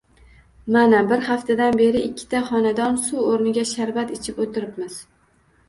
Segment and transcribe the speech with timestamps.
[0.75, 5.01] Mana, bir haftadan beri ikkita xonadon suv oʻrniga sharbat ichib oʻtiribmiz!..